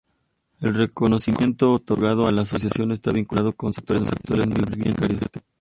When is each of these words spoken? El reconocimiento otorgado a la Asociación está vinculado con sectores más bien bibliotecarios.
El 0.61 0.73
reconocimiento 0.73 1.71
otorgado 1.73 2.25
a 2.25 2.31
la 2.31 2.41
Asociación 2.41 2.91
está 2.91 3.11
vinculado 3.11 3.53
con 3.53 3.71
sectores 3.71 4.01
más 4.01 4.35
bien 4.47 4.49
bibliotecarios. 4.95 5.21